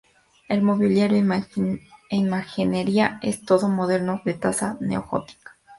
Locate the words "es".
3.21-3.45